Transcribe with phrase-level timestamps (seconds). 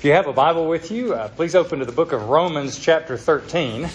[0.00, 2.78] If you have a Bible with you, uh, please open to the book of Romans,
[2.78, 3.86] chapter 13.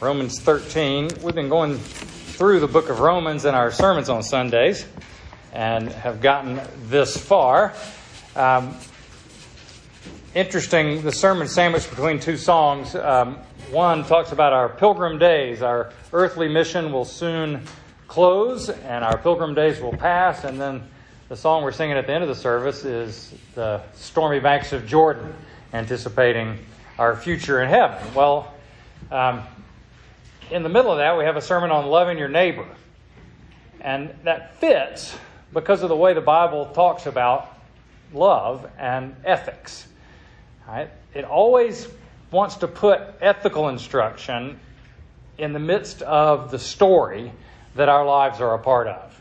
[0.00, 1.10] Romans 13.
[1.22, 4.84] We've been going through the book of Romans in our sermons on Sundays
[5.52, 7.72] and have gotten this far.
[8.34, 8.74] Um,
[10.34, 12.96] interesting, the sermon sandwiched between two songs.
[12.96, 13.38] Um,
[13.70, 15.62] one talks about our pilgrim days.
[15.62, 17.62] Our earthly mission will soon
[18.08, 20.82] close and our pilgrim days will pass, and then
[21.32, 24.86] the song we're singing at the end of the service is the stormy banks of
[24.86, 25.34] Jordan,
[25.72, 26.58] anticipating
[26.98, 27.96] our future in heaven.
[28.12, 28.52] Well,
[29.10, 29.42] um,
[30.50, 32.66] in the middle of that, we have a sermon on loving your neighbor.
[33.80, 35.16] And that fits
[35.54, 37.48] because of the way the Bible talks about
[38.12, 39.88] love and ethics.
[40.68, 40.90] Right?
[41.14, 41.88] It always
[42.30, 44.60] wants to put ethical instruction
[45.38, 47.32] in the midst of the story
[47.74, 49.11] that our lives are a part of.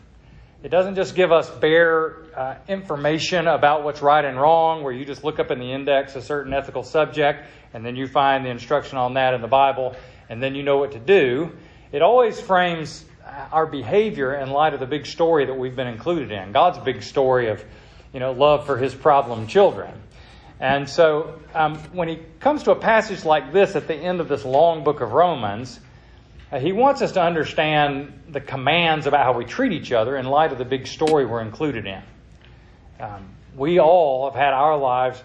[0.63, 5.05] It doesn't just give us bare uh, information about what's right and wrong, where you
[5.05, 8.49] just look up in the index a certain ethical subject and then you find the
[8.49, 9.95] instruction on that in the Bible
[10.29, 11.51] and then you know what to do.
[11.91, 13.03] It always frames
[13.51, 17.01] our behavior in light of the big story that we've been included in God's big
[17.01, 17.65] story of
[18.13, 19.91] you know, love for his problem children.
[20.59, 24.27] And so um, when he comes to a passage like this at the end of
[24.27, 25.90] this long book of Romans, uh,
[26.59, 30.51] he wants us to understand the commands about how we treat each other in light
[30.51, 32.01] of the big story we're included in.
[32.99, 35.21] Um, we all have had our lives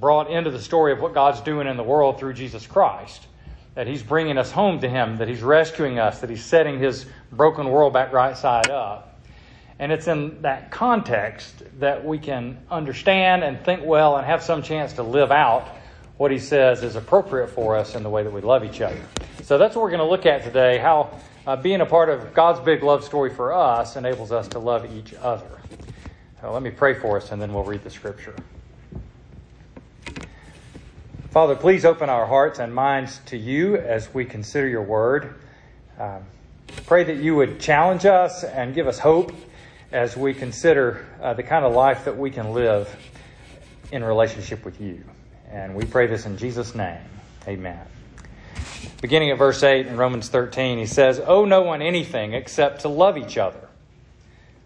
[0.00, 3.26] brought into the story of what God's doing in the world through Jesus Christ.
[3.74, 7.06] That He's bringing us home to Him, that He's rescuing us, that He's setting His
[7.30, 9.20] broken world back right side up.
[9.78, 14.62] And it's in that context that we can understand and think well and have some
[14.62, 15.68] chance to live out
[16.16, 19.00] what He says is appropriate for us in the way that we love each other.
[19.52, 21.10] So that's what we're going to look at today how
[21.46, 24.90] uh, being a part of God's big love story for us enables us to love
[24.96, 25.60] each other.
[26.42, 28.34] Let me pray for us and then we'll read the scripture.
[31.32, 35.34] Father, please open our hearts and minds to you as we consider your word.
[35.98, 36.22] Um,
[36.86, 39.34] pray that you would challenge us and give us hope
[39.92, 42.88] as we consider uh, the kind of life that we can live
[43.90, 45.04] in relationship with you.
[45.50, 47.02] And we pray this in Jesus' name.
[47.46, 47.86] Amen
[49.00, 52.88] beginning at verse 8 in Romans 13, he says, Owe no one anything except to
[52.88, 53.68] love each other.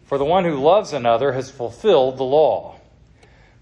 [0.04, 2.76] For the one who loves another has fulfilled the law.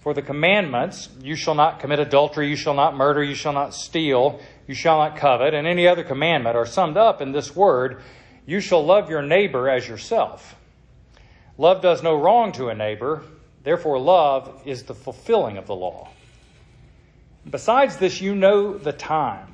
[0.01, 3.73] For the commandments, you shall not commit adultery, you shall not murder, you shall not
[3.73, 8.03] steal, you shall not covet, and any other commandment are summed up in this word,
[8.45, 10.55] you shall love your neighbor as yourself.
[11.57, 13.23] Love does no wrong to a neighbor,
[13.63, 16.11] therefore, love is the fulfilling of the law.
[17.49, 19.54] Besides this, you know the time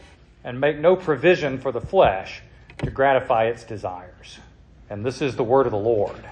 [0.43, 2.41] and make no provision for the flesh
[2.79, 4.39] to gratify its desires.
[4.89, 6.23] And this is the word of the Lord.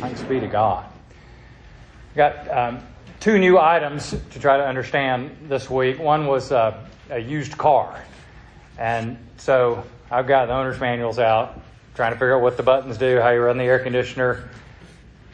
[0.00, 0.84] Thanks be to God.
[2.14, 2.82] Got um,
[3.20, 5.98] two new items to try to understand this week.
[5.98, 8.02] One was uh, a used car.
[8.78, 11.60] And so I've got the owner's manuals out,
[11.94, 14.48] trying to figure out what the buttons do, how you run the air conditioner.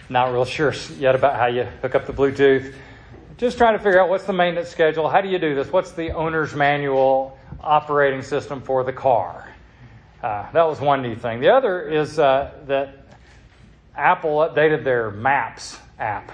[0.09, 2.75] Not real sure yet about how you hook up the Bluetooth.
[3.39, 5.93] Just trying to figure out what's the maintenance schedule, how do you do this, what's
[5.93, 9.49] the owner's manual, operating system for the car.
[10.23, 11.41] Uh, that was one neat thing.
[11.41, 13.07] The other is uh, that
[13.97, 16.31] Apple updated their Maps app,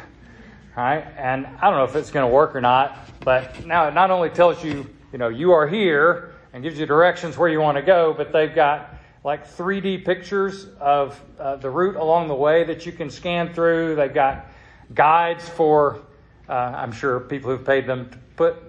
[0.76, 1.04] right?
[1.16, 4.10] And I don't know if it's going to work or not, but now it not
[4.10, 7.76] only tells you, you know, you are here and gives you directions where you want
[7.76, 12.64] to go, but they've got like 3D pictures of uh, the route along the way
[12.64, 13.96] that you can scan through.
[13.96, 14.46] They've got
[14.94, 16.02] guides for,
[16.48, 18.67] uh, I'm sure people who've paid them to put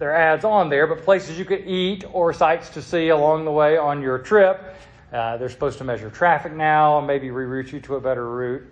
[0.00, 3.52] their ads on there, but places you could eat or sights to see along the
[3.52, 4.74] way on your trip.
[5.12, 8.62] Uh, they're supposed to measure traffic now and maybe reroute you to a better route.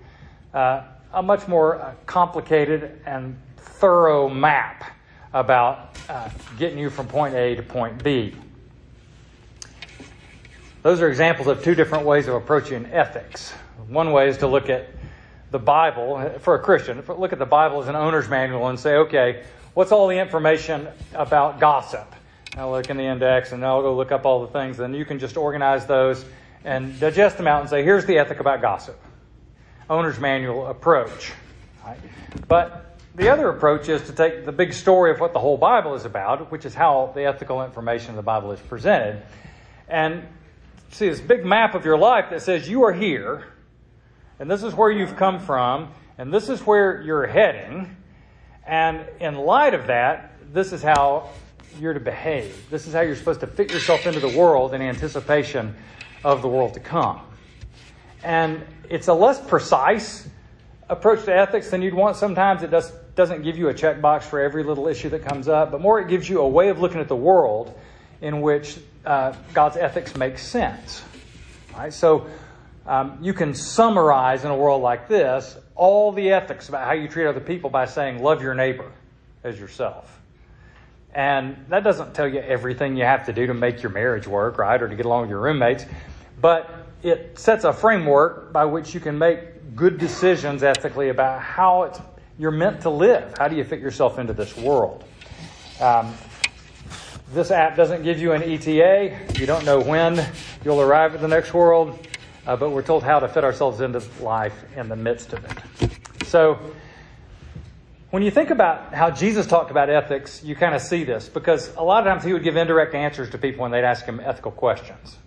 [0.54, 4.96] Uh, a much more uh, complicated and thorough map
[5.34, 8.34] about uh, getting you from point A to point B.
[10.82, 13.52] Those are examples of two different ways of approaching ethics.
[13.88, 14.88] One way is to look at
[15.50, 18.96] the Bible, for a Christian, look at the Bible as an owner's manual and say,
[18.96, 19.44] okay,
[19.78, 22.12] what's all the information about gossip?
[22.56, 24.80] I'll look in the index and I'll go look up all the things.
[24.80, 26.24] And you can just organize those
[26.64, 29.00] and digest them out and say, here's the ethic about gossip.
[29.88, 31.32] Owner's manual approach.
[31.86, 31.96] Right?
[32.48, 35.94] But the other approach is to take the big story of what the whole Bible
[35.94, 39.22] is about, which is how the ethical information of the Bible is presented,
[39.86, 40.24] and
[40.90, 43.44] see this big map of your life that says you are here,
[44.40, 47.94] and this is where you've come from, and this is where you're heading,
[48.68, 51.30] and in light of that, this is how
[51.80, 52.68] you're to behave.
[52.70, 55.74] This is how you're supposed to fit yourself into the world in anticipation
[56.22, 57.20] of the world to come.
[58.22, 60.28] And it's a less precise
[60.88, 62.16] approach to ethics than you'd want.
[62.16, 65.70] Sometimes it does, doesn't give you a checkbox for every little issue that comes up,
[65.70, 67.78] but more it gives you a way of looking at the world
[68.20, 71.02] in which uh, God's ethics makes sense.
[71.74, 71.92] Right?
[71.92, 72.26] So
[72.88, 77.06] um, you can summarize in a world like this all the ethics about how you
[77.06, 78.90] treat other people by saying, love your neighbor
[79.44, 80.18] as yourself.
[81.14, 84.56] And that doesn't tell you everything you have to do to make your marriage work,
[84.56, 85.84] right, or to get along with your roommates.
[86.40, 86.70] But
[87.02, 92.00] it sets a framework by which you can make good decisions ethically about how it's,
[92.38, 93.34] you're meant to live.
[93.36, 95.04] How do you fit yourself into this world?
[95.78, 96.14] Um,
[97.32, 99.34] this app doesn't give you an ETA.
[99.38, 100.24] You don't know when
[100.64, 101.98] you'll arrive at the next world,
[102.48, 106.26] uh, but we're told how to fit ourselves into life in the midst of it.
[106.26, 106.58] So,
[108.08, 111.70] when you think about how Jesus talked about ethics, you kind of see this because
[111.76, 114.18] a lot of times he would give indirect answers to people when they'd ask him
[114.18, 115.18] ethical questions.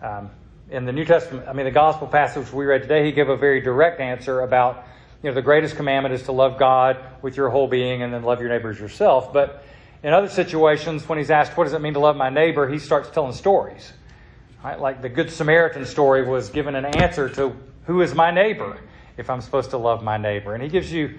[0.00, 0.30] Um,
[0.70, 3.36] in the New Testament, I mean, the gospel passage we read today, he gave a
[3.36, 4.86] very direct answer about,
[5.22, 8.22] you know, the greatest commandment is to love God with your whole being and then
[8.22, 9.34] love your neighbor as yourself.
[9.34, 9.62] But
[10.02, 12.78] in other situations, when he's asked, what does it mean to love my neighbor, he
[12.78, 13.92] starts telling stories.
[14.64, 14.80] Right?
[14.80, 18.78] Like the Good Samaritan story was given an answer to who is my neighbor
[19.18, 20.54] if I'm supposed to love my neighbor.
[20.54, 21.18] And he gives you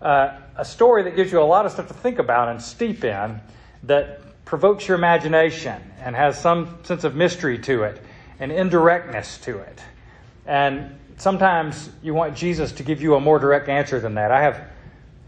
[0.00, 3.04] uh, a story that gives you a lot of stuff to think about and steep
[3.04, 3.40] in
[3.84, 8.02] that provokes your imagination and has some sense of mystery to it
[8.40, 9.80] and indirectness to it.
[10.46, 14.32] And sometimes you want Jesus to give you a more direct answer than that.
[14.32, 14.64] I have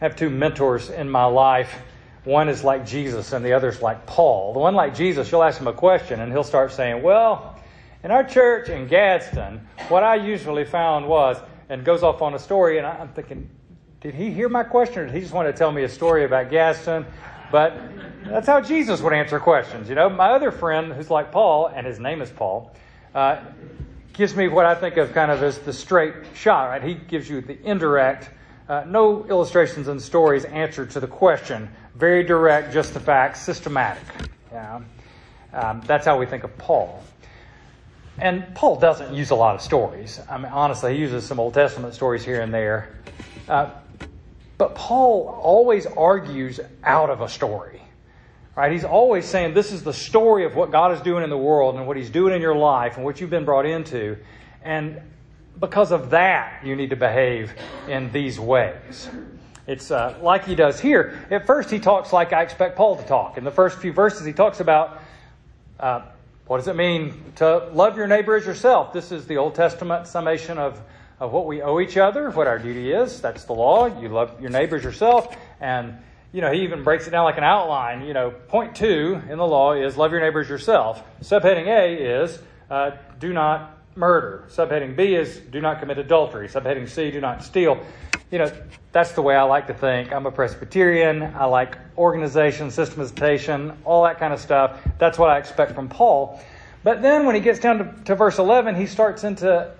[0.00, 1.82] have two mentors in my life.
[2.24, 4.54] One is like Jesus and the other is like Paul.
[4.54, 7.49] The one like Jesus, you'll ask him a question and he'll start saying, Well,
[8.02, 11.36] in our church in Gadsden, what I usually found was,
[11.68, 13.48] and goes off on a story, and I'm thinking,
[14.00, 16.24] did he hear my question or did he just want to tell me a story
[16.24, 17.04] about Gadsden?
[17.52, 17.76] But
[18.24, 19.88] that's how Jesus would answer questions.
[19.88, 22.74] You know, my other friend who's like Paul, and his name is Paul,
[23.14, 23.40] uh,
[24.14, 26.82] gives me what I think of kind of as the straight shot, right?
[26.82, 28.30] He gives you the indirect,
[28.68, 31.68] uh, no illustrations and stories answer to the question.
[31.94, 34.02] Very direct, just the facts, systematic.
[34.52, 34.80] Yeah.
[35.52, 37.02] Um, that's how we think of Paul.
[38.20, 40.20] And Paul doesn't use a lot of stories.
[40.28, 42.94] I mean, honestly, he uses some Old Testament stories here and there.
[43.48, 43.70] Uh,
[44.58, 47.80] but Paul always argues out of a story.
[48.54, 48.72] Right?
[48.72, 51.76] He's always saying this is the story of what God is doing in the world
[51.76, 54.18] and what he's doing in your life and what you've been brought into.
[54.62, 55.00] And
[55.58, 57.54] because of that, you need to behave
[57.88, 59.08] in these ways.
[59.66, 61.18] It's uh, like he does here.
[61.30, 63.38] At first, he talks like I expect Paul to talk.
[63.38, 65.00] In the first few verses, he talks about
[65.78, 66.02] uh,
[66.50, 68.92] what does it mean to love your neighbor as yourself.
[68.92, 70.82] This is the Old Testament summation of
[71.20, 73.20] of what we owe each other, what our duty is.
[73.20, 73.86] That's the law.
[74.00, 75.36] You love your neighbors yourself.
[75.60, 75.98] And,
[76.32, 78.04] you know, he even breaks it down like an outline.
[78.04, 81.04] You know, point two in the law is love your neighbors yourself.
[81.22, 84.42] Subheading A is uh, do not murder.
[84.48, 86.48] Subheading B is do not commit adultery.
[86.48, 87.80] Subheading C, do not steal.
[88.30, 88.52] You know,
[88.92, 90.12] that's the way I like to think.
[90.12, 91.22] I'm a Presbyterian.
[91.22, 94.80] I like organization, systematization, all that kind of stuff.
[94.98, 96.40] That's what I expect from Paul.
[96.82, 99.72] But then when he gets down to, to verse 11, he starts into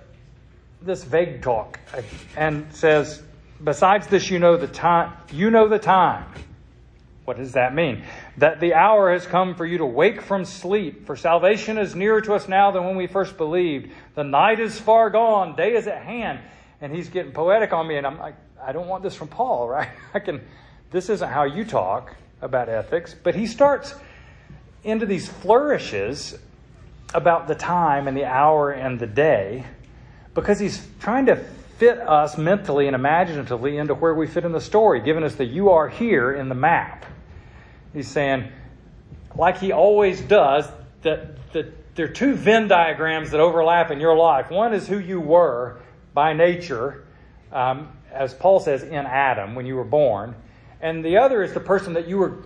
[0.81, 1.79] this vague talk
[2.35, 3.21] and says,
[3.63, 6.25] besides this, you know the time, you know the time.
[7.25, 8.03] What does that mean?
[8.37, 12.19] That the hour has come for you to wake from sleep, for salvation is nearer
[12.21, 13.91] to us now than when we first believed.
[14.15, 16.39] The night is far gone, day is at hand.
[16.81, 19.67] And he's getting poetic on me, and I'm like, I don't want this from Paul,
[19.69, 19.89] right?
[20.13, 20.41] I can,
[20.91, 23.15] this isn't how you talk about ethics.
[23.21, 23.93] But he starts
[24.83, 26.37] into these flourishes
[27.13, 29.65] about the time and the hour and the day
[30.33, 31.35] because he's trying to
[31.77, 35.45] fit us mentally and imaginatively into where we fit in the story, giving us the
[35.45, 37.05] you are here in the map.
[37.93, 38.47] He's saying,
[39.35, 40.67] like he always does,
[41.01, 44.49] that, that there are two Venn diagrams that overlap in your life.
[44.49, 45.81] One is who you were
[46.13, 47.03] by nature,
[47.51, 50.35] um, as Paul says, in Adam when you were born,
[50.81, 52.43] and the other is the person that you were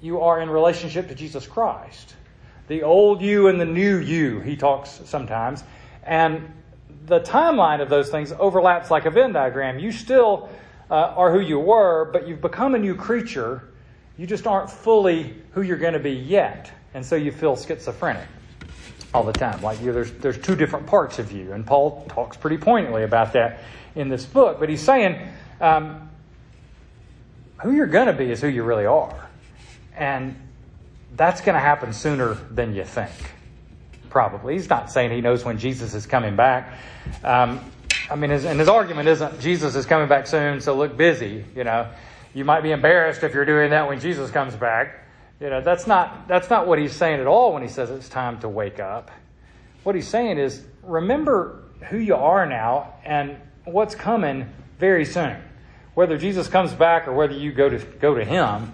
[0.00, 2.14] you are in relationship to Jesus Christ.
[2.68, 5.62] The old you and the new you, he talks sometimes.
[6.04, 6.52] And
[7.06, 9.78] the timeline of those things overlaps like a Venn diagram.
[9.78, 10.48] You still
[10.90, 13.64] uh, are who you were, but you've become a new creature.
[14.16, 16.70] You just aren't fully who you're going to be yet.
[16.94, 18.26] And so you feel schizophrenic
[19.12, 19.60] all the time.
[19.62, 21.52] Like you, there's, there's two different parts of you.
[21.52, 23.60] And Paul talks pretty pointedly about that
[23.94, 24.58] in this book.
[24.60, 25.28] But he's saying,
[25.60, 26.10] um,
[27.62, 29.28] who you're going to be is who you really are.
[29.96, 30.36] And
[31.16, 33.12] that's going to happen sooner than you think.
[34.08, 34.54] Probably.
[34.54, 36.78] He's not saying he knows when Jesus is coming back.
[37.22, 37.60] Um,
[38.10, 41.44] I mean, his, and his argument isn't Jesus is coming back soon, so look busy.
[41.54, 41.88] You know,
[42.34, 45.06] you might be embarrassed if you're doing that when Jesus comes back.
[45.40, 48.08] You know, that's not that's not what he's saying at all when he says it's
[48.08, 49.10] time to wake up.
[49.84, 53.36] What he's saying is remember who you are now and
[53.72, 55.36] what's coming very soon.
[55.94, 58.72] Whether Jesus comes back or whether you go to go to him,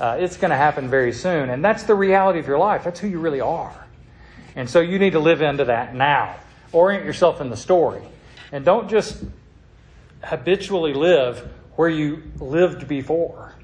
[0.00, 2.84] uh, it's going to happen very soon, and that's the reality of your life.
[2.84, 3.74] That's who you really are,
[4.54, 6.36] and so you need to live into that now.
[6.72, 8.02] Orient yourself in the story,
[8.52, 9.24] and don't just
[10.22, 13.54] habitually live where you lived before.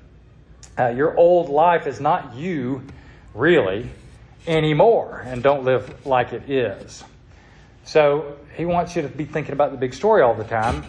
[0.78, 2.82] Uh, your old life is not you,
[3.34, 3.90] really,
[4.46, 7.04] anymore, and don't live like it is.
[7.84, 10.84] So he wants you to be thinking about the big story all the time.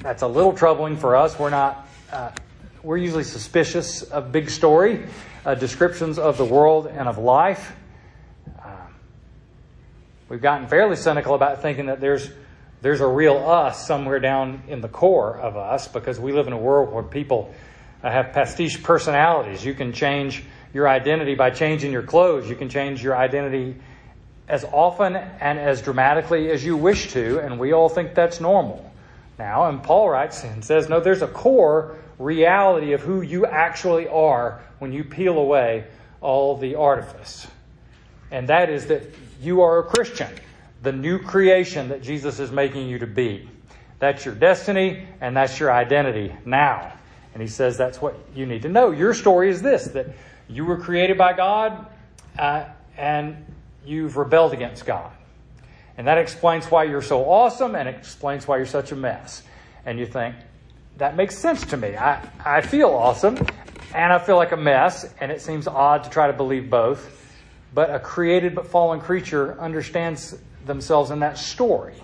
[0.00, 1.38] That's a little troubling for us.
[1.38, 1.88] We're not.
[2.10, 2.30] Uh,
[2.82, 5.04] we're usually suspicious of big story
[5.44, 7.74] uh, descriptions of the world and of life.
[8.62, 8.70] Uh,
[10.28, 12.28] we've gotten fairly cynical about thinking that there's
[12.80, 16.52] there's a real us somewhere down in the core of us because we live in
[16.52, 17.54] a world where people
[18.02, 19.64] uh, have pastiche personalities.
[19.64, 20.42] You can change
[20.74, 22.48] your identity by changing your clothes.
[22.48, 23.76] You can change your identity
[24.52, 28.92] as often and as dramatically as you wish to, and we all think that's normal
[29.38, 29.66] now.
[29.70, 34.60] And Paul writes and says, no, there's a core reality of who you actually are
[34.78, 35.86] when you peel away
[36.20, 37.46] all the artifice.
[38.30, 39.02] And that is that
[39.40, 40.28] you are a Christian,
[40.82, 43.48] the new creation that Jesus is making you to be.
[44.00, 46.92] That's your destiny and that's your identity now.
[47.32, 48.90] And he says that's what you need to know.
[48.90, 50.08] Your story is this that
[50.46, 51.86] you were created by God
[52.38, 52.66] uh,
[52.98, 53.46] and
[53.84, 55.10] you've rebelled against God.
[55.96, 59.42] And that explains why you're so awesome and explains why you're such a mess.
[59.84, 60.36] And you think,
[60.98, 61.96] that makes sense to me.
[61.96, 63.36] I, I feel awesome
[63.94, 67.18] and I feel like a mess, and it seems odd to try to believe both.
[67.74, 70.34] But a created but fallen creature understands
[70.64, 71.96] themselves in that story,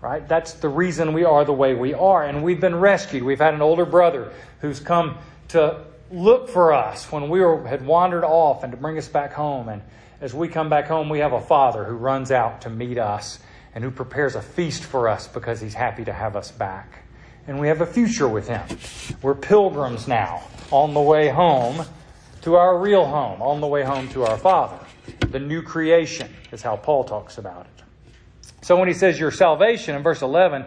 [0.00, 0.26] right?
[0.26, 2.24] That's the reason we are the way we are.
[2.24, 3.22] And we've been rescued.
[3.22, 7.84] We've had an older brother who's come to look for us when we were, had
[7.84, 9.68] wandered off and to bring us back home.
[9.68, 9.82] And
[10.22, 13.38] as we come back home, we have a father who runs out to meet us
[13.74, 17.02] and who prepares a feast for us because he's happy to have us back
[17.46, 18.62] and we have a future with Him.
[19.20, 21.84] We're pilgrims now on the way home
[22.42, 24.78] to our real home, on the way home to our Father.
[25.20, 27.84] The new creation is how Paul talks about it.
[28.62, 30.64] So when he says your salvation in verse 11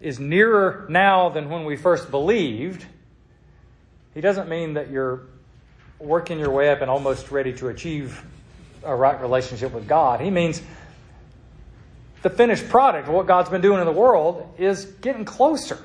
[0.00, 2.84] is nearer now than when we first believed,
[4.14, 5.22] he doesn't mean that you're
[5.98, 8.22] working your way up and almost ready to achieve
[8.84, 10.20] a right relationship with God.
[10.20, 10.62] He means
[12.22, 15.78] the finished product, of what God's been doing in the world, is getting closer.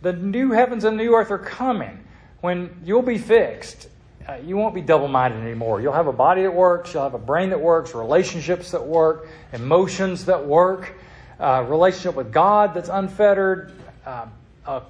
[0.00, 2.04] The new heavens and new earth are coming
[2.40, 3.88] when you'll be fixed.
[4.28, 5.80] Uh, you won't be double minded anymore.
[5.80, 9.28] You'll have a body that works, you'll have a brain that works, relationships that work,
[9.52, 10.94] emotions that work,
[11.40, 13.72] uh, relationship with God that's unfettered,
[14.06, 14.26] uh,
[14.66, 14.82] a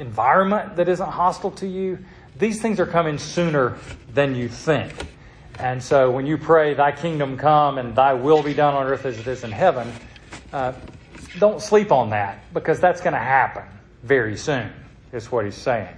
[0.00, 1.98] environment that isn't hostile to you.
[2.38, 3.76] These things are coming sooner
[4.12, 4.92] than you think.
[5.60, 9.04] And so when you pray, Thy kingdom come and Thy will be done on earth
[9.04, 9.92] as it is in heaven,
[10.54, 10.72] uh,
[11.38, 13.64] don't sleep on that because that's going to happen
[14.02, 14.72] very soon,
[15.12, 15.94] is what he's saying.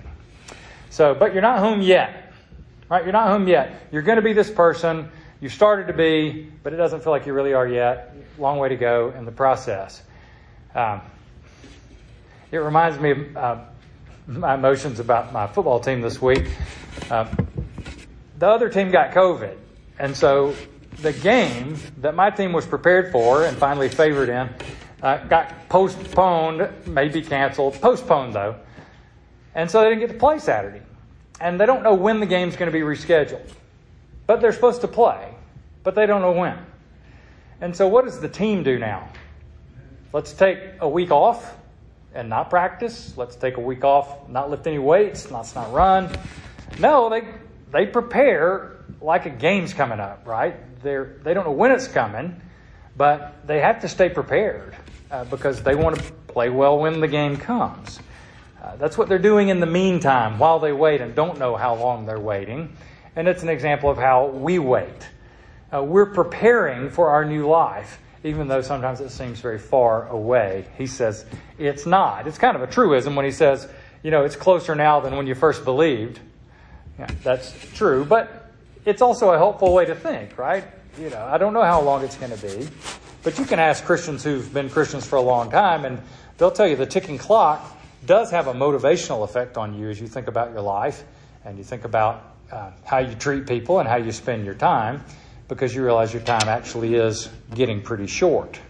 [0.90, 2.32] So, but you're not home yet.
[2.90, 3.04] Right?
[3.04, 3.86] You're not home yet.
[3.92, 5.08] You're going to be this person.
[5.40, 8.16] You started to be, but it doesn't feel like you really are yet.
[8.38, 10.02] Long way to go in the process.
[10.74, 11.02] Um,
[12.50, 13.58] it reminds me of uh,
[14.26, 16.50] my emotions about my football team this week.
[17.08, 17.32] Uh,
[18.42, 19.56] the other team got COVID,
[20.00, 20.52] and so
[21.00, 24.48] the game that my team was prepared for and finally favored in
[25.00, 28.56] uh, got postponed, maybe canceled, postponed though.
[29.54, 30.82] And so they didn't get to play Saturday.
[31.40, 33.48] And they don't know when the game's going to be rescheduled.
[34.26, 35.32] But they're supposed to play,
[35.84, 36.58] but they don't know when.
[37.60, 39.08] And so what does the team do now?
[40.12, 41.56] Let's take a week off
[42.12, 43.16] and not practice.
[43.16, 46.10] Let's take a week off, not lift any weights, let's not run.
[46.80, 47.22] No, they
[47.72, 50.54] they prepare like a game's coming up, right?
[50.82, 52.40] They're they don't know when it's coming,
[52.96, 54.76] but they have to stay prepared
[55.10, 57.98] uh, because they want to play well when the game comes.
[58.62, 61.74] Uh, that's what they're doing in the meantime while they wait and don't know how
[61.74, 62.76] long they're waiting.
[63.16, 65.08] And it's an example of how we wait.
[65.72, 70.66] Uh, we're preparing for our new life, even though sometimes it seems very far away.
[70.78, 71.26] He says
[71.58, 72.26] it's not.
[72.26, 73.68] It's kind of a truism when he says,
[74.02, 76.20] you know, it's closer now than when you first believed.
[77.02, 78.52] Yeah, that's true, but
[78.84, 80.62] it's also a helpful way to think, right?
[81.00, 82.68] You know, I don't know how long it's going to be.
[83.24, 86.00] But you can ask Christians who've been Christians for a long time, and
[86.38, 90.06] they'll tell you the ticking clock does have a motivational effect on you as you
[90.06, 91.02] think about your life.
[91.44, 95.02] and you think about uh, how you treat people and how you spend your time
[95.48, 98.60] because you realize your time actually is getting pretty short.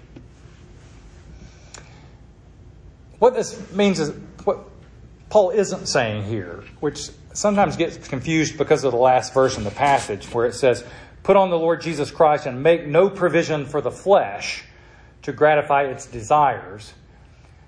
[3.18, 4.08] What this means is
[4.44, 4.70] what
[5.28, 9.70] Paul isn't saying here, which sometimes gets confused because of the last verse in the
[9.70, 10.84] passage where it says,
[11.22, 14.64] Put on the Lord Jesus Christ and make no provision for the flesh
[15.22, 16.92] to gratify its desires.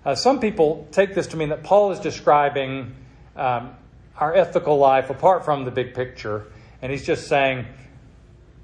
[0.05, 2.95] Uh, some people take this to mean that Paul is describing
[3.37, 3.75] um,
[4.17, 6.47] our ethical life apart from the big picture,
[6.83, 7.67] and he's just saying,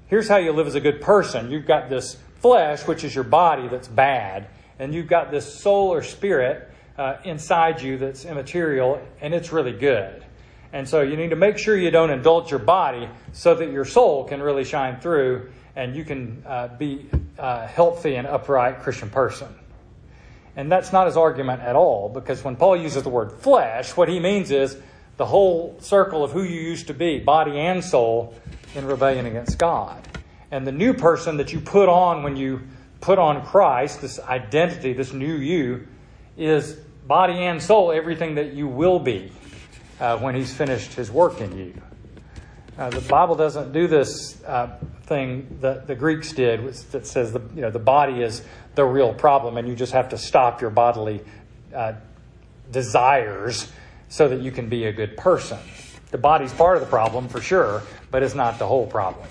[0.07, 1.51] here's how you live as a good person.
[1.51, 5.93] You've got this flesh, which is your body, that's bad, and you've got this soul
[5.93, 10.23] or spirit uh, inside you that's immaterial, and it's really good.
[10.73, 13.85] And so you need to make sure you don't indulge your body so that your
[13.85, 19.09] soul can really shine through and you can uh, be a healthy and upright Christian
[19.09, 19.47] person.
[20.55, 24.09] And that's not his argument at all, because when Paul uses the word flesh, what
[24.09, 24.77] he means is
[25.15, 28.33] the whole circle of who you used to be, body and soul,
[28.75, 30.05] in rebellion against God.
[30.51, 32.61] And the new person that you put on when you
[32.99, 35.87] put on Christ, this identity, this new you,
[36.37, 36.73] is
[37.07, 39.31] body and soul, everything that you will be
[40.01, 41.73] uh, when he's finished his work in you.
[42.77, 47.41] Uh, the Bible doesn't do this uh, thing that the Greeks did, that says the
[47.53, 48.41] you know the body is
[48.75, 51.21] the real problem, and you just have to stop your bodily
[51.75, 51.93] uh,
[52.71, 53.71] desires
[54.09, 55.59] so that you can be a good person.
[56.09, 59.27] The body's part of the problem for sure, but it's not the whole problem.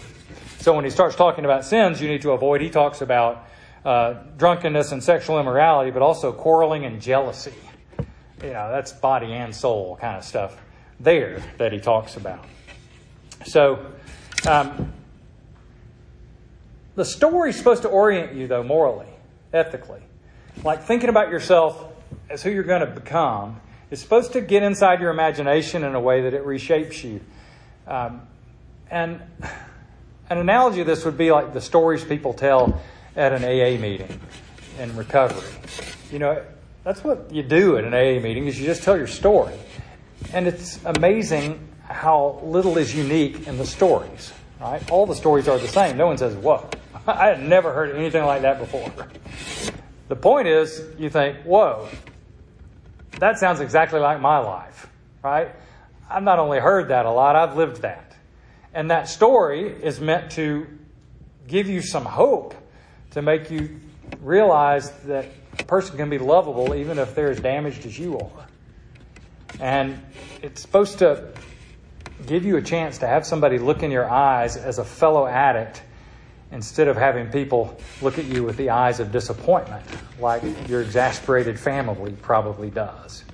[0.61, 2.61] So when he starts talking about sins, you need to avoid.
[2.61, 3.49] He talks about
[3.85, 7.55] uh, drunkenness and sexual immorality, but also quarreling and jealousy.
[8.43, 10.57] You know, that's body and soul kind of stuff
[10.99, 12.45] there that he talks about.
[13.45, 13.87] So,
[14.49, 14.93] um,
[16.95, 19.07] the story's supposed to orient you, though, morally,
[19.53, 20.03] ethically.
[20.65, 21.85] Like thinking about yourself
[22.29, 26.01] as who you're going to become is supposed to get inside your imagination in a
[26.01, 27.21] way that it reshapes you.
[27.87, 28.23] Um,
[28.91, 29.21] and
[30.31, 32.81] an analogy of this would be like the stories people tell
[33.17, 34.21] at an AA meeting
[34.79, 35.49] in recovery.
[36.13, 36.45] You know,
[36.85, 39.55] that's what you do at an AA meeting is you just tell your story.
[40.33, 44.89] And it's amazing how little is unique in the stories, right?
[44.91, 45.97] All the stories are the same.
[45.97, 46.69] No one says, whoa,
[47.07, 48.91] I had never heard anything like that before.
[50.09, 51.89] The point is, you think, whoa,
[53.19, 54.89] that sounds exactly like my life,
[55.23, 55.51] right?
[56.09, 58.17] I've not only heard that a lot, I've lived that.
[58.73, 60.67] And that story is meant to
[61.47, 62.55] give you some hope,
[63.13, 63.81] to make you
[64.21, 65.27] realize that
[65.61, 68.47] a person can be lovable even if they're as damaged as you are.
[69.61, 70.01] And
[70.43, 71.33] it's supposed to
[72.27, 75.83] give you a chance to have somebody look in your eyes as a fellow addict
[76.53, 79.85] instead of having people look at you with the eyes of disappointment,
[80.19, 83.25] like your exasperated family probably does.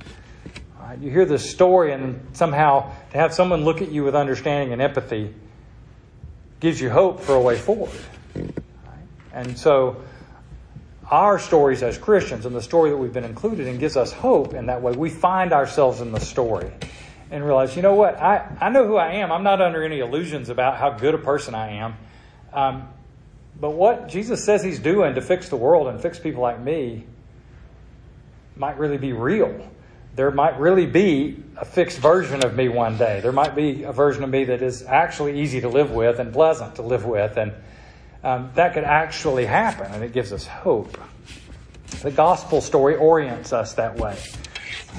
[0.79, 0.99] Right?
[0.99, 4.83] You hear this story, and somehow to have someone look at you with understanding and
[4.83, 5.35] empathy
[6.61, 7.91] gives you hope for a way forward.
[8.35, 8.53] Right?
[9.33, 10.03] And so,
[11.11, 14.55] our stories as Christians and the story that we've been included in gives us hope
[14.55, 14.93] in that way.
[14.93, 16.71] We find ourselves in the story
[17.31, 19.31] and realize, you know what, I, I know who I am.
[19.31, 21.97] I'm not under any illusions about how good a person I am.
[22.53, 22.89] Um,
[23.59, 27.05] but what Jesus says he's doing to fix the world and fix people like me
[28.57, 29.71] might really be real.
[30.15, 33.21] There might really be a fixed version of me one day.
[33.21, 36.33] There might be a version of me that is actually easy to live with and
[36.33, 37.37] pleasant to live with.
[37.37, 37.53] And
[38.27, 40.99] um, that could actually happen, and it gives us hope.
[42.03, 44.19] The gospel story orients us that way.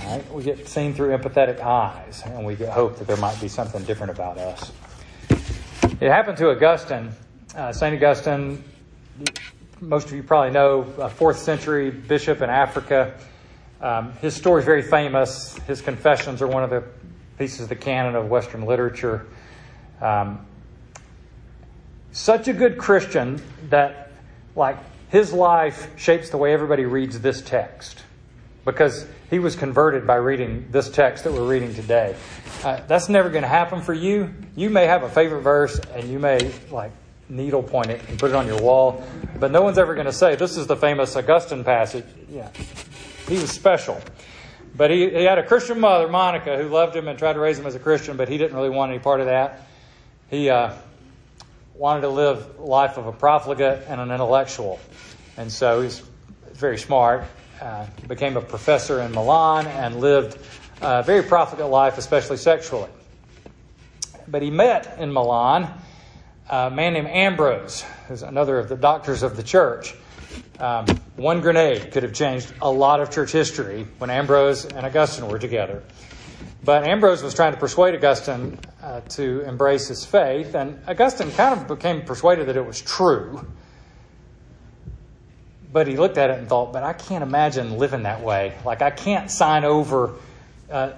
[0.04, 0.32] Right?
[0.32, 3.84] We get seen through empathetic eyes, and we get hope that there might be something
[3.84, 4.72] different about us.
[6.00, 7.12] It happened to Augustine
[7.58, 7.96] uh, St.
[7.96, 8.63] Augustine,
[9.82, 13.20] most of you probably know, a fourth century bishop in Africa.
[13.82, 15.58] Um, his story is very famous.
[15.66, 16.84] His confessions are one of the
[17.38, 19.28] pieces of the canon of Western literature.
[20.02, 20.46] Um,
[22.12, 24.12] such a good Christian that,
[24.56, 24.78] like,
[25.10, 28.04] his life shapes the way everybody reads this text
[28.65, 32.15] because he was converted by reading this text that we're reading today.
[32.63, 34.34] Uh, that's never going to happen for you.
[34.56, 36.91] You may have a favorite verse and you may, like,
[37.30, 39.04] needle point it and put it on your wall.
[39.39, 42.06] But no one's ever going to say, this is the famous Augustine passage.
[42.30, 42.50] Yeah.
[43.28, 44.02] He was special.
[44.76, 47.58] But he, he had a Christian mother, Monica, who loved him and tried to raise
[47.58, 49.67] him as a Christian, but he didn't really want any part of that.
[50.30, 50.74] He uh,
[51.78, 54.80] wanted to live life of a profligate and an intellectual.
[55.38, 56.02] And so he's
[56.54, 57.26] very smart,
[57.62, 60.40] uh, became a professor in Milan, and lived
[60.82, 62.90] a very profligate life, especially sexually.
[64.28, 65.72] But he met in Milan
[66.50, 69.94] a man named Ambrose, who's another of the doctors of the church.
[70.60, 70.86] Um,
[71.16, 75.40] one grenade could have changed a lot of church history when Ambrose and Augustine were
[75.40, 75.84] together.
[76.63, 81.60] But Ambrose was trying to persuade Augustine uh, to embrace his faith, and Augustine kind
[81.60, 83.45] of became persuaded that it was true.
[85.71, 88.54] But he looked at it and thought, but I can't imagine living that way.
[88.65, 90.13] Like, I can't sign over
[90.71, 90.91] uh,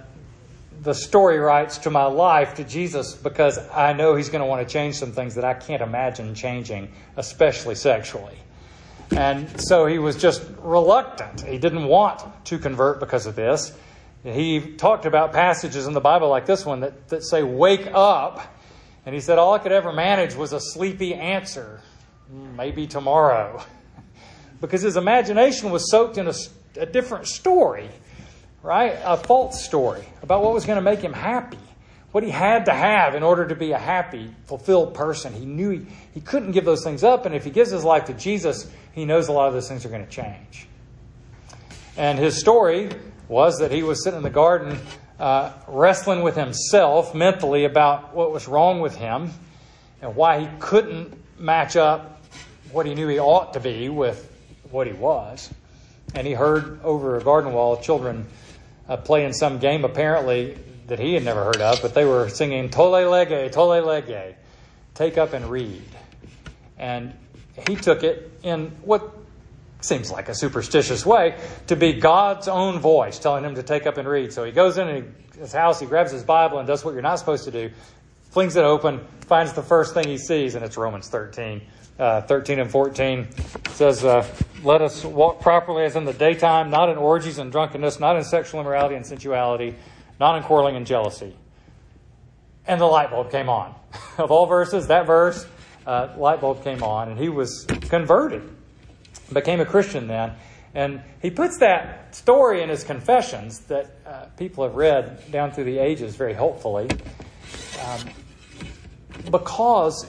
[0.81, 4.65] the story rights to my life to Jesus because I know he's going to want
[4.67, 8.37] to change some things that I can't imagine changing, especially sexually.
[9.11, 11.41] And so he was just reluctant.
[11.41, 13.75] He didn't want to convert because of this.
[14.23, 18.55] He talked about passages in the Bible like this one that, that say, Wake up.
[19.05, 21.81] And he said, All I could ever manage was a sleepy answer.
[22.29, 23.63] Maybe tomorrow.
[24.61, 26.33] because his imagination was soaked in a,
[26.77, 27.89] a different story,
[28.61, 28.99] right?
[29.03, 31.57] A false story about what was going to make him happy
[32.11, 35.33] what he had to have in order to be a happy, fulfilled person.
[35.33, 38.05] He knew he, he couldn't give those things up, and if he gives his life
[38.05, 40.67] to Jesus, he knows a lot of those things are going to change.
[41.97, 42.89] And his story
[43.29, 44.77] was that he was sitting in the garden
[45.19, 49.29] uh, wrestling with himself mentally about what was wrong with him
[50.01, 52.21] and why he couldn't match up
[52.71, 54.25] what he knew he ought to be with
[54.71, 55.49] what he was.
[56.15, 58.25] And he heard over a garden wall children
[58.87, 62.69] uh, playing some game, apparently that he had never heard of, but they were singing
[62.69, 64.35] Tolle Lege, Tolle Lege,
[64.95, 65.83] take up and read.
[66.79, 67.13] And
[67.67, 69.13] he took it in what
[69.81, 73.97] seems like a superstitious way to be God's own voice telling him to take up
[73.97, 74.33] and read.
[74.33, 77.19] So he goes in his house, he grabs his Bible and does what you're not
[77.19, 77.71] supposed to do,
[78.31, 81.61] flings it open, finds the first thing he sees, and it's Romans 13.
[81.97, 83.27] Uh, 13 and 14
[83.71, 84.25] says, uh,
[84.63, 88.23] Let us walk properly as in the daytime, not in orgies and drunkenness, not in
[88.23, 89.75] sexual immorality and sensuality
[90.19, 91.33] not in quarreling and jealousy.
[92.67, 93.73] And the light bulb came on.
[94.17, 95.47] of all verses, that verse,
[95.87, 98.47] uh, light bulb came on, and he was converted,
[99.33, 100.33] became a Christian then.
[100.75, 105.63] And he puts that story in his confessions that uh, people have read down through
[105.63, 106.87] the ages very helpfully
[107.83, 108.09] um,
[109.31, 110.05] because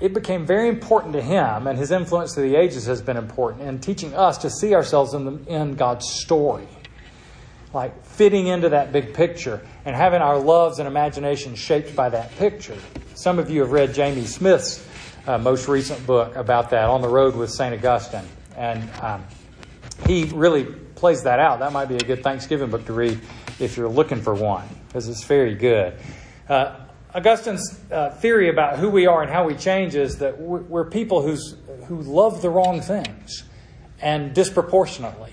[0.00, 3.62] it became very important to him, and his influence through the ages has been important
[3.62, 6.68] in teaching us to see ourselves in, the, in God's story
[7.76, 12.34] like fitting into that big picture and having our loves and imagination shaped by that
[12.38, 12.76] picture.
[13.14, 14.85] Some of you have read Jamie Smith's
[15.26, 17.74] uh, most recent book about that, On the Road with St.
[17.74, 18.24] Augustine.
[18.56, 19.24] And um,
[20.06, 21.58] he really plays that out.
[21.58, 23.20] That might be a good Thanksgiving book to read
[23.58, 25.98] if you're looking for one, because it's very good.
[26.48, 26.76] Uh,
[27.14, 31.22] Augustine's uh, theory about who we are and how we change is that we're people
[31.22, 33.44] who's, who love the wrong things
[34.00, 35.32] and disproportionately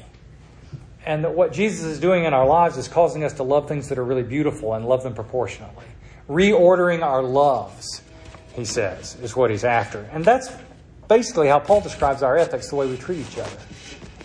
[1.05, 3.89] and that what Jesus is doing in our lives is causing us to love things
[3.89, 5.85] that are really beautiful and love them proportionately.
[6.29, 8.01] Reordering our loves,
[8.53, 10.07] he says, is what he's after.
[10.11, 10.51] And that's
[11.07, 13.57] basically how Paul describes our ethics, the way we treat each other,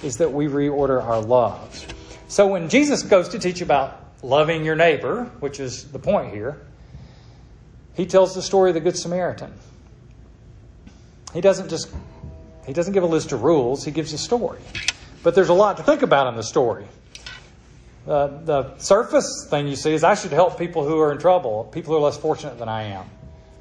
[0.03, 1.87] is that we reorder our loves.
[2.29, 6.61] So when Jesus goes to teach about loving your neighbor, which is the point here,
[7.95, 9.53] he tells the story of the Good Samaritan.
[11.33, 11.93] He doesn't just
[12.67, 14.61] he doesn't give a list of rules, he gives a story.
[15.23, 16.87] But there's a lot to think about in the story.
[18.07, 21.65] Uh, the surface thing you see is I should help people who are in trouble,
[21.65, 23.07] people who are less fortunate than I am.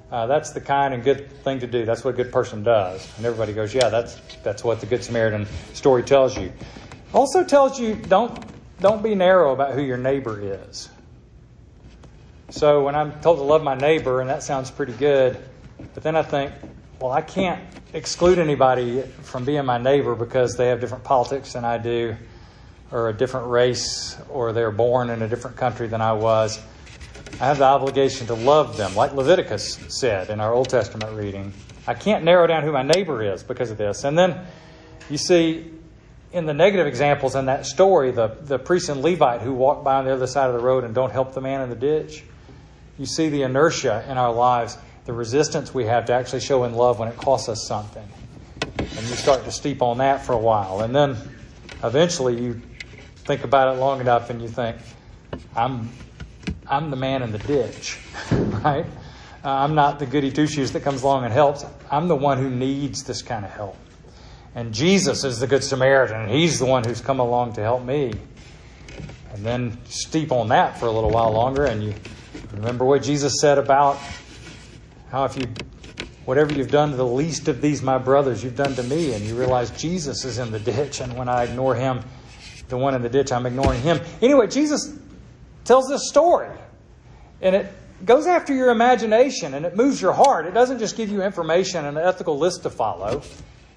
[0.10, 1.86] Uh, that's the kind and good thing to do.
[1.86, 3.06] That's what a good person does.
[3.18, 6.54] And everybody goes, yeah, that's that's what the Good Samaritan story tells you.
[7.14, 8.40] Also tells you don't
[8.80, 10.90] don't be narrow about who your neighbor is.
[12.50, 15.38] So when I'm told to love my neighbor, and that sounds pretty good,
[15.94, 16.54] but then I think,
[17.02, 21.66] well, I can't exclude anybody from being my neighbor because they have different politics than
[21.66, 22.16] I do,
[22.92, 26.58] or a different race, or they're born in a different country than I was.
[27.34, 31.54] I have the obligation to love them, like Leviticus said in our Old Testament reading.
[31.86, 34.04] I can't narrow down who my neighbor is because of this.
[34.04, 34.46] And then
[35.10, 35.72] you see
[36.32, 39.96] in the negative examples in that story, the, the priest and Levite who walk by
[39.96, 42.24] on the other side of the road and don't help the man in the ditch.
[42.98, 46.74] You see the inertia in our lives the resistance we have to actually show in
[46.74, 48.06] love when it costs us something.
[48.78, 50.82] And you start to steep on that for a while.
[50.82, 51.16] And then
[51.82, 52.62] eventually you
[53.20, 54.76] think about it long enough and you think,
[55.56, 55.90] I'm,
[56.70, 57.98] I'm the man in the ditch,
[58.32, 58.86] right?
[59.44, 61.66] Uh, I'm not the goody two shoes that comes along and helps.
[61.90, 63.78] I'm the one who needs this kind of help.
[64.56, 67.84] And Jesus is the Good Samaritan, and He's the one who's come along to help
[67.84, 68.14] me.
[69.34, 71.94] And then steep on that for a little while longer, and you
[72.52, 73.98] remember what Jesus said about
[75.10, 75.46] how if you,
[76.26, 79.24] whatever you've done to the least of these, my brothers, you've done to me, and
[79.24, 82.02] you realize Jesus is in the ditch, and when I ignore him,
[82.68, 84.02] the one in the ditch, I'm ignoring him.
[84.22, 84.98] Anyway, Jesus
[85.68, 86.50] tells this story,
[87.42, 87.72] and it
[88.06, 90.46] goes after your imagination, and it moves your heart.
[90.46, 93.22] It doesn't just give you information and an ethical list to follow.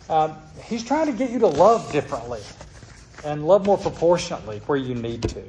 [0.08, 2.40] Um, he's trying to get you to love differently
[3.24, 5.42] and love more proportionately where you need to.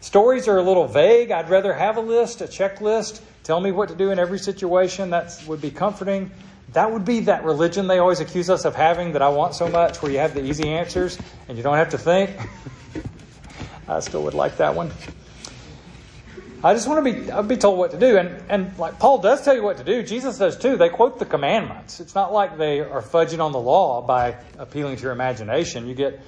[0.00, 1.30] Stories are a little vague.
[1.30, 3.20] I'd rather have a list, a checklist.
[3.44, 5.10] Tell me what to do in every situation.
[5.10, 6.30] That would be comforting.
[6.72, 9.68] That would be that religion they always accuse us of having that I want so
[9.68, 12.30] much, where you have the easy answers and you don't have to think.
[13.88, 14.90] I still would like that one.
[16.64, 18.16] I just want to be I'd be told what to do.
[18.16, 20.76] And and like Paul does tell you what to do, Jesus does too.
[20.76, 21.98] They quote the commandments.
[21.98, 25.88] It's not like they are fudging on the law by appealing to your imagination.
[25.88, 26.20] You get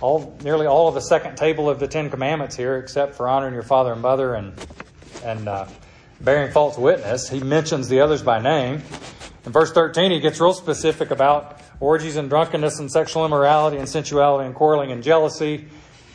[0.00, 3.54] all nearly all of the second table of the Ten Commandments here, except for honoring
[3.54, 4.54] your father and mother and
[5.24, 5.66] and uh,
[6.20, 7.28] bearing false witness.
[7.28, 8.82] He mentions the others by name.
[9.44, 13.88] In verse 13, he gets real specific about orgies and drunkenness and sexual immorality and
[13.88, 15.66] sensuality and quarreling and jealousy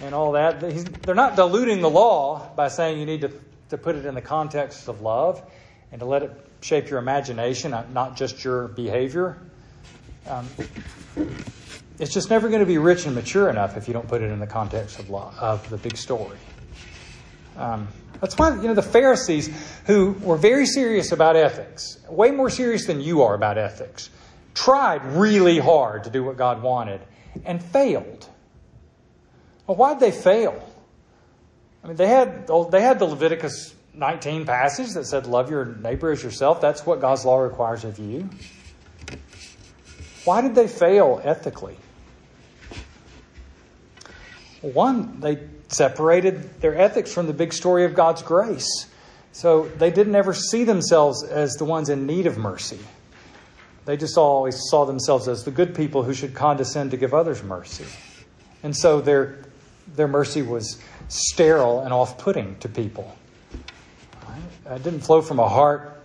[0.02, 0.62] and all that.
[0.62, 3.32] He's, they're not diluting the law by saying you need to
[3.72, 5.42] to put it in the context of love
[5.92, 6.32] and to let it
[6.62, 9.38] shape your imagination, not just your behavior.
[10.28, 10.48] Um,
[12.00, 14.30] it's just never going to be rich and mature enough if you don't put it
[14.30, 16.38] in the context of, love, of the big story.
[17.58, 17.88] Um,
[18.20, 19.50] that's why you know the Pharisees,
[19.86, 24.10] who were very serious about ethics, way more serious than you are about ethics,
[24.54, 27.02] tried really hard to do what God wanted
[27.46, 28.28] and failed.
[29.66, 30.71] Well, why'd they fail?
[31.84, 36.12] I mean, they had they had the Leviticus 19 passage that said, "Love your neighbor
[36.12, 38.30] as yourself." That's what God's law requires of you.
[40.24, 41.78] Why did they fail ethically?
[44.62, 45.40] One, they
[45.70, 48.88] separated their ethics from the big story of God's grace.
[49.32, 52.80] So they didn't ever see themselves as the ones in need of mercy.
[53.86, 57.42] They just always saw themselves as the good people who should condescend to give others
[57.42, 57.86] mercy.
[58.62, 59.40] And so their,
[59.96, 63.16] their mercy was sterile and off putting to people.
[64.66, 66.02] It didn't flow from a heart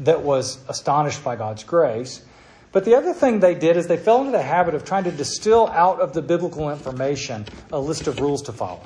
[0.00, 2.22] that was astonished by God's grace.
[2.72, 5.10] But the other thing they did is they fell into the habit of trying to
[5.10, 8.82] distill out of the biblical information a list of rules to follow.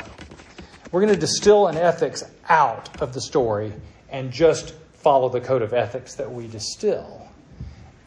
[0.92, 3.72] We're going to distill an ethics out of the story
[4.09, 7.29] and just follow the code of ethics that we distill.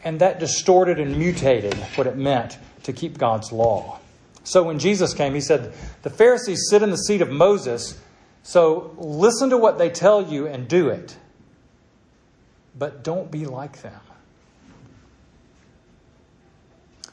[0.04, 3.98] And that distorted and mutated what it meant to keep God's law.
[4.44, 7.98] So when Jesus came, he said, The Pharisees sit in the seat of Moses,
[8.42, 11.16] so listen to what they tell you and do it.
[12.78, 14.00] But don't be like them.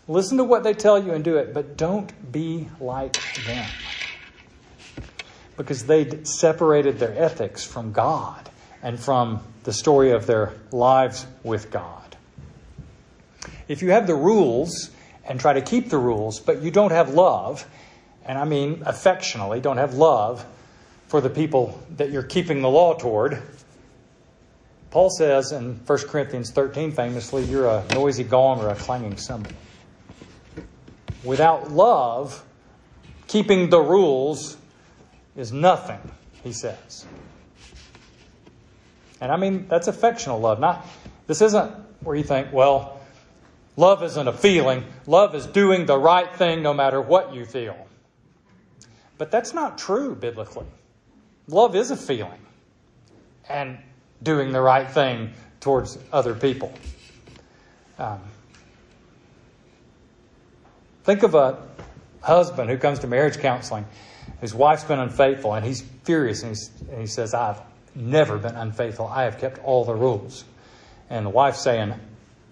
[0.07, 3.69] Listen to what they tell you and do it, but don't be like them.
[5.55, 8.49] Because they separated their ethics from God
[8.83, 12.17] and from the story of their lives with God.
[13.67, 14.89] If you have the rules
[15.25, 17.67] and try to keep the rules, but you don't have love,
[18.25, 20.45] and I mean affectionately, don't have love
[21.07, 23.41] for the people that you're keeping the law toward,
[24.91, 29.53] Paul says in 1 Corinthians 13 famously, you're a noisy gong or a clanging cymbal.
[31.23, 32.43] Without love,
[33.27, 34.57] keeping the rules
[35.37, 35.99] is nothing,
[36.43, 37.05] he says.
[39.21, 40.59] And I mean, that's affectional love.
[40.59, 40.85] Not,
[41.25, 43.00] this isn't where you think, well,
[43.77, 44.83] Love isn't a feeling.
[45.07, 47.87] Love is doing the right thing no matter what you feel.
[49.17, 50.65] But that's not true biblically.
[51.47, 52.39] Love is a feeling
[53.49, 53.77] and
[54.23, 56.73] doing the right thing towards other people.
[57.97, 58.19] Um,
[61.03, 61.61] think of a
[62.21, 63.85] husband who comes to marriage counseling.
[64.39, 67.61] His wife's been unfaithful, and he's furious, and, he's, and he says, I've
[67.93, 69.07] never been unfaithful.
[69.07, 70.43] I have kept all the rules.
[71.09, 71.93] And the wife's saying,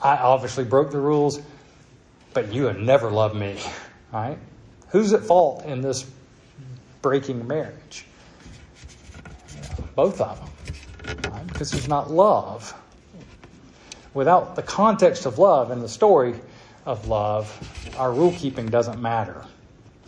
[0.01, 1.41] I obviously broke the rules,
[2.33, 3.59] but you have never loved me.
[4.11, 4.39] Right?
[4.87, 6.03] Who's at fault in this
[7.03, 8.05] breaking marriage?
[9.93, 11.31] Both of them.
[11.31, 11.45] Right?
[11.45, 12.73] Because there's not love.
[14.15, 16.33] Without the context of love and the story
[16.87, 17.55] of love,
[17.99, 19.45] our rule keeping doesn't matter.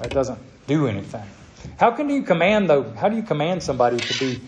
[0.03, 1.29] It doesn't do anything.
[1.77, 2.89] How can you command though?
[2.91, 4.41] How do you command somebody to be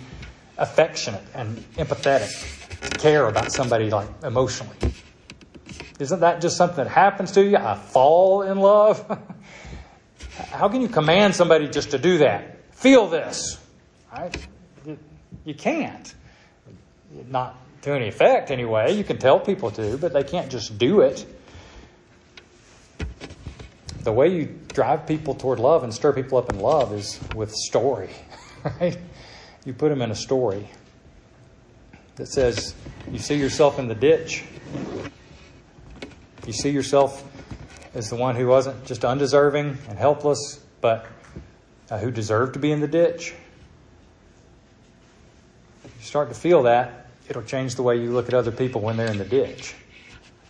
[0.58, 4.76] affectionate and empathetic, care about somebody like emotionally?
[6.00, 7.58] Isn't that just something that happens to you?
[7.58, 9.06] I fall in love?
[10.50, 12.74] How can you command somebody just to do that?
[12.74, 13.60] Feel this.
[14.12, 14.36] Right?
[15.46, 16.14] You can't.
[17.30, 18.96] Not to any effect, anyway.
[18.96, 21.26] You can tell people to, but they can't just do it.
[24.02, 27.54] The way you drive people toward love and stir people up in love is with
[27.54, 28.10] story,
[28.80, 28.98] right?
[29.66, 30.68] You put them in a story
[32.16, 32.76] that says,
[33.12, 34.44] You see yourself in the ditch,
[36.46, 37.24] you see yourself
[37.94, 41.06] as the one who wasn't just undeserving and helpless, but
[41.90, 43.34] uh, who deserved to be in the ditch.
[45.86, 48.82] If you start to feel that, it'll change the way you look at other people
[48.82, 49.76] when they're in the ditch.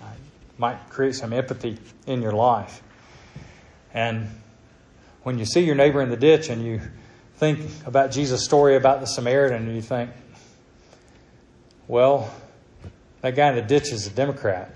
[0.02, 0.06] Uh,
[0.58, 1.78] might create some empathy
[2.08, 2.82] in your life.
[3.94, 4.30] And
[5.24, 6.82] when you see your neighbor in the ditch and you
[7.36, 10.10] think about Jesus' story about the Samaritan and you think,
[11.88, 12.34] well,
[13.22, 14.74] that guy in the ditch is a Democrat.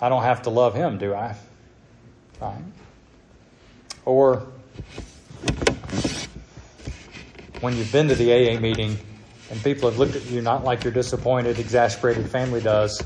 [0.00, 1.36] I don't have to love him, do I?
[2.40, 2.62] Right?
[4.04, 4.46] Or
[7.60, 8.96] when you've been to the AA meeting
[9.50, 13.02] and people have looked at you not like your disappointed, exasperated family does,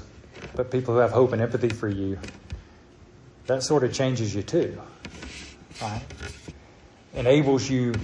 [0.54, 2.18] but people who have hope and empathy for you,
[3.46, 4.80] that sort of changes you too.
[5.82, 6.02] Right?
[7.14, 7.94] Enables you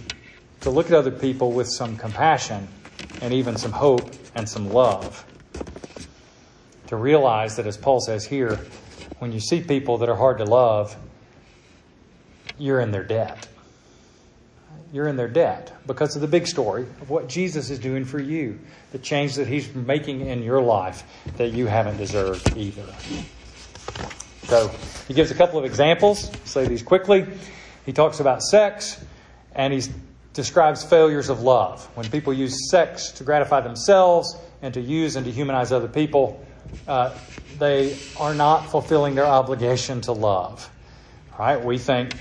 [0.63, 2.67] to look at other people with some compassion
[3.23, 5.25] and even some hope and some love.
[6.89, 8.59] To realize that, as Paul says here,
[9.21, 10.97] when you see people that are hard to love,
[12.59, 13.47] you're in their debt
[14.93, 18.19] you're in their debt because of the big story of what Jesus is doing for
[18.21, 18.59] you,
[18.93, 21.05] the change that He's making in your life
[21.37, 22.87] that you haven't deserved either.
[24.45, 24.69] So
[25.07, 26.31] he gives a couple of examples.
[26.45, 27.25] Say these quickly.
[27.87, 29.03] He talks about sex
[29.55, 29.83] and he
[30.33, 31.85] describes failures of love.
[31.97, 36.45] When people use sex to gratify themselves and to use and to humanize other people,
[36.87, 37.17] uh,
[37.59, 40.69] they are not fulfilling their obligation to love.
[41.39, 41.63] Right?
[41.63, 42.15] We think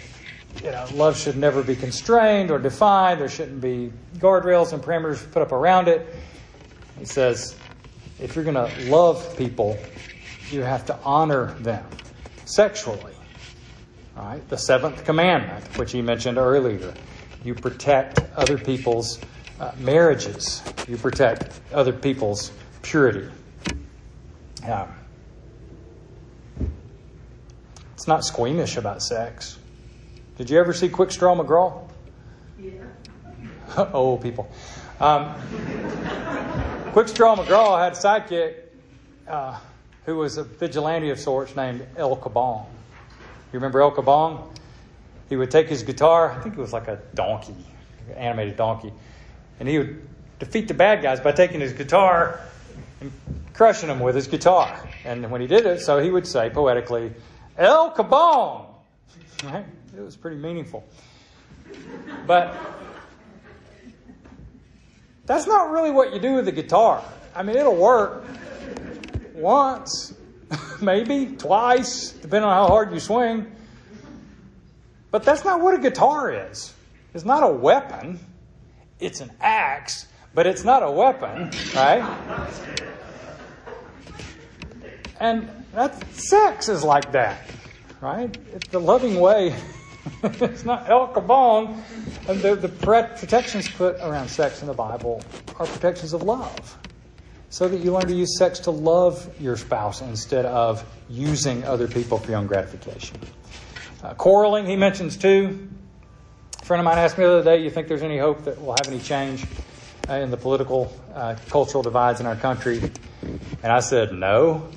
[0.63, 3.21] you know, love should never be constrained or defined.
[3.21, 6.15] There shouldn't be guardrails and parameters put up around it.
[6.97, 7.55] He says,
[8.19, 9.77] if you're going to love people,
[10.51, 11.85] you have to honor them
[12.45, 13.13] sexually.
[14.17, 14.49] All right?
[14.49, 16.93] The seventh commandment, which he mentioned earlier,
[17.43, 19.19] you protect other people's
[19.59, 20.61] uh, marriages.
[20.87, 23.29] You protect other people's purity.
[24.67, 24.89] Um,
[27.93, 29.57] it's not squeamish about sex.
[30.37, 31.89] Did you ever see Quick Draw McGraw?
[32.59, 32.71] Yeah.
[33.93, 34.49] oh, people.
[34.99, 35.33] Um,
[36.91, 38.55] Quick Draw McGraw had a sidekick
[39.27, 39.59] uh,
[40.05, 42.65] who was a vigilante of sorts named El Kabong.
[43.51, 44.49] You remember El Kabong?
[45.29, 47.55] He would take his guitar, I think it was like a donkey,
[48.15, 48.91] animated donkey,
[49.59, 50.01] and he would
[50.39, 52.39] defeat the bad guys by taking his guitar
[53.01, 53.11] and
[53.53, 54.87] crushing them with his guitar.
[55.05, 57.13] And when he did it, so he would say poetically,
[57.57, 58.65] El Kabong!
[59.43, 59.65] Right?
[59.95, 60.85] It was pretty meaningful.
[62.25, 62.55] But
[65.25, 67.03] that's not really what you do with the guitar.
[67.35, 68.25] I mean, it'll work
[69.33, 70.13] once,
[70.81, 73.51] maybe twice, depending on how hard you swing.
[75.11, 76.73] But that's not what a guitar is.
[77.13, 78.19] It's not a weapon.
[78.99, 82.03] It's an axe, but it's not a weapon, right?
[85.19, 87.49] And that sex is like that,
[88.01, 88.35] right?
[88.53, 89.55] It's the loving way
[90.23, 91.81] it's not El Kabong.
[92.27, 95.21] And the, the protections put around sex in the Bible
[95.57, 96.77] are protections of love.
[97.49, 101.87] So that you learn to use sex to love your spouse instead of using other
[101.87, 103.19] people for your own gratification.
[104.03, 105.67] Uh, quarreling, he mentions too.
[106.61, 108.61] A friend of mine asked me the other day, you think there's any hope that
[108.61, 109.45] we'll have any change
[110.07, 112.79] uh, in the political, uh, cultural divides in our country?
[113.63, 114.69] And I said, no.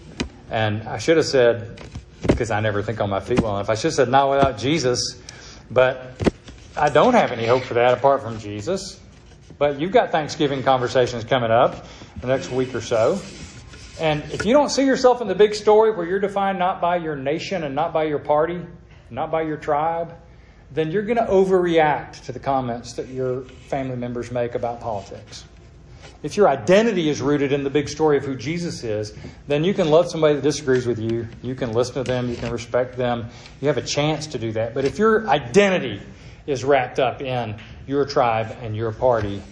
[0.53, 1.81] And I should have said,
[2.29, 3.71] because I never think on my feet well enough.
[3.71, 5.19] I should have said, not without Jesus.
[5.71, 6.13] But
[6.77, 9.01] I don't have any hope for that apart from Jesus.
[9.57, 11.87] But you've got Thanksgiving conversations coming up
[12.21, 13.19] the next week or so.
[13.99, 16.97] And if you don't see yourself in the big story where you're defined not by
[16.97, 18.61] your nation and not by your party,
[19.09, 20.15] not by your tribe,
[20.71, 25.45] then you're going to overreact to the comments that your family members make about politics.
[26.23, 29.13] If your identity is rooted in the big story of who Jesus is,
[29.49, 31.29] then you can love somebody that disagrees with you.
[31.43, 32.29] You can listen to them.
[32.29, 33.29] You can respect them.
[33.61, 34.75] You have a chance to do that.
[34.75, 36.01] But if your identity
[36.47, 39.43] is wrapped up in your tribe and your party,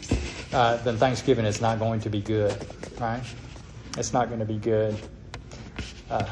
[0.52, 2.56] uh, then Thanksgiving is not going to be good,
[3.00, 3.22] right?
[3.96, 4.96] It's not going to be good.
[6.08, 6.28] Uh,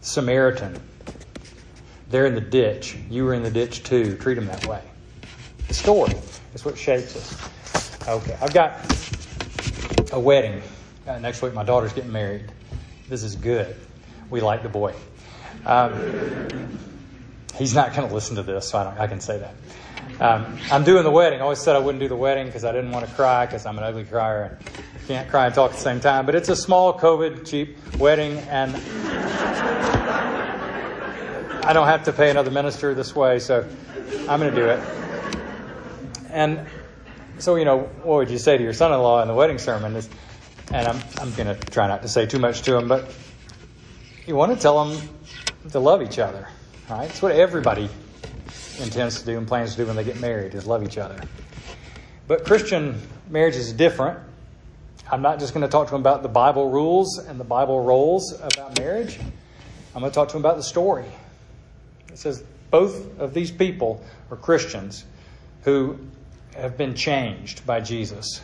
[0.00, 0.80] Samaritan,
[2.10, 2.96] they're in the ditch.
[3.08, 4.16] You were in the ditch too.
[4.16, 4.82] Treat them that way.
[5.68, 6.16] The story
[6.54, 8.08] is what shapes us.
[8.08, 8.80] Okay, I've got
[10.12, 10.62] a wedding.
[11.06, 12.44] Uh, next week, my daughter's getting married.
[13.08, 13.76] This is good.
[14.28, 14.94] We like the boy.
[15.66, 16.78] Um,
[17.56, 19.54] he's not going to listen to this, so I, I can say that.
[20.20, 21.40] Um, I'm doing the wedding.
[21.40, 23.64] I always said I wouldn't do the wedding because I didn't want to cry because
[23.66, 24.58] I'm an ugly crier and
[25.06, 26.26] can't cry and talk at the same time.
[26.26, 28.76] But it's a small, COVID, cheap wedding, and
[31.64, 33.66] I don't have to pay another minister this way, so
[34.28, 34.80] I'm going to do it.
[36.30, 36.66] And
[37.40, 39.58] so, you know, what would you say to your son in law in the wedding
[39.58, 39.96] sermon?
[39.96, 40.08] Is,
[40.72, 43.12] and I'm, I'm going to try not to say too much to him, but
[44.26, 45.08] you want to tell them
[45.70, 46.46] to love each other,
[46.88, 47.08] right?
[47.08, 47.88] It's what everybody
[48.80, 51.20] intends to do and plans to do when they get married, is love each other.
[52.26, 54.18] But Christian marriage is different.
[55.10, 57.82] I'm not just going to talk to him about the Bible rules and the Bible
[57.82, 59.18] roles about marriage.
[59.94, 61.06] I'm going to talk to him about the story.
[62.10, 65.04] It says both of these people are Christians
[65.62, 65.98] who
[66.60, 68.40] have been changed by Jesus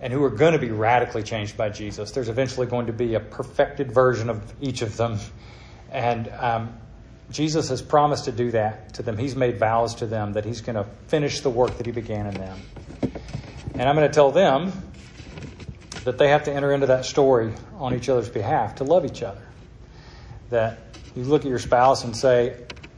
[0.00, 2.10] and who are going to be radically changed by Jesus.
[2.10, 5.18] There's eventually going to be a perfected version of each of them.
[5.90, 6.74] And um,
[7.30, 9.16] Jesus has promised to do that to them.
[9.16, 12.26] He's made vows to them that He's going to finish the work that He began
[12.26, 12.58] in them.
[13.74, 14.72] And I'm going to tell them
[16.04, 19.22] that they have to enter into that story on each other's behalf to love each
[19.22, 19.42] other.
[20.50, 20.78] That
[21.16, 22.56] you look at your spouse and say,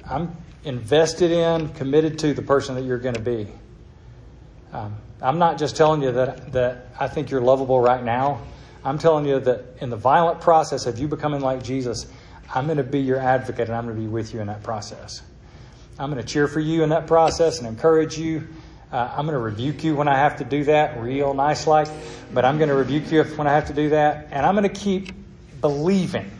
[0.09, 3.47] I'm invested in, committed to the person that you're going to be.
[4.73, 8.43] Um, I'm not just telling you that, that I think you're lovable right now.
[8.85, 12.07] I'm telling you that in the violent process of you becoming like Jesus,
[12.55, 14.63] I'm going to be your advocate and I'm going to be with you in that
[14.63, 15.23] process.
[15.99, 18.47] I'm going to cheer for you in that process and encourage you.
[18.93, 21.89] Uh, I'm going to rebuke you when I have to do that, real nice like,
[22.33, 24.29] but I'm going to rebuke you when I have to do that.
[24.31, 25.13] And I'm going to keep
[25.61, 26.31] believing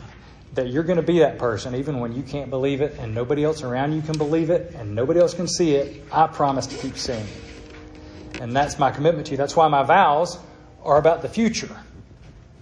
[0.53, 3.43] that you're going to be that person even when you can't believe it and nobody
[3.43, 6.03] else around you can believe it and nobody else can see it.
[6.11, 7.46] I promise to keep seeing it.
[8.39, 9.37] And that's my commitment to you.
[9.37, 10.37] That's why my vows
[10.83, 11.75] are about the future.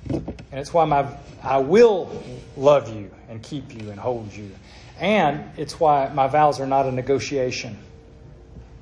[0.10, 1.08] And it's why my,
[1.44, 2.24] I will
[2.56, 4.52] love you and keep you and hold you.
[5.00, 7.78] And it's why my vows are not a negotiation,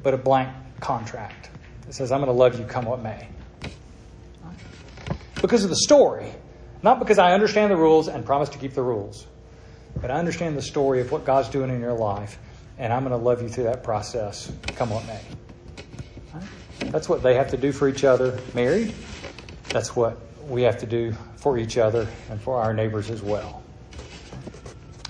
[0.03, 1.49] but a blank contract.
[1.87, 3.27] It says, I'm going to love you come what may.
[5.41, 6.31] Because of the story,
[6.83, 9.25] not because I understand the rules and promise to keep the rules,
[9.99, 12.37] but I understand the story of what God's doing in your life,
[12.77, 15.19] and I'm going to love you through that process, come what may.
[16.91, 18.93] That's what they have to do for each other married.
[19.71, 20.17] That's what
[20.47, 23.63] we have to do for each other and for our neighbors as well.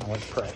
[0.08, 0.52] Let's pray.